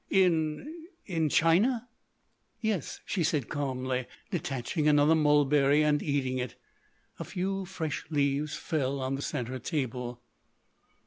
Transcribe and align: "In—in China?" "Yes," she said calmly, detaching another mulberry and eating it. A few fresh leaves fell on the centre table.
"In—in 0.09 1.29
China?" 1.29 1.87
"Yes," 2.59 3.01
she 3.05 3.23
said 3.23 3.49
calmly, 3.49 4.07
detaching 4.31 4.87
another 4.87 5.13
mulberry 5.13 5.83
and 5.83 6.01
eating 6.01 6.39
it. 6.39 6.55
A 7.19 7.23
few 7.23 7.65
fresh 7.65 8.05
leaves 8.09 8.55
fell 8.55 8.99
on 8.99 9.13
the 9.13 9.21
centre 9.21 9.59
table. 9.59 10.19